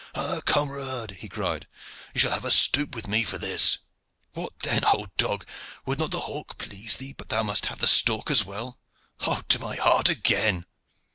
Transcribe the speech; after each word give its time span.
"Ah! 0.15 0.41
camarade," 0.45 1.17
he 1.19 1.29
cried, 1.29 1.67
"you 2.15 2.19
shall 2.21 2.31
have 2.31 2.43
a 2.43 2.49
stoup 2.49 2.95
with 2.95 3.05
me 3.07 3.23
for 3.23 3.37
this! 3.37 3.77
What 4.33 4.57
then, 4.63 4.83
old 4.83 5.15
dog, 5.15 5.45
would 5.85 5.99
not 5.99 6.09
the 6.09 6.21
hawk 6.21 6.57
please 6.57 6.97
thee, 6.97 7.13
but 7.15 7.29
thou 7.29 7.43
must 7.43 7.67
have 7.67 7.77
the 7.77 7.85
stork 7.85 8.31
as 8.31 8.43
well. 8.43 8.79
Oh, 9.19 9.43
to 9.47 9.59
my 9.59 9.75
heart 9.75 10.09
again!" 10.09 10.65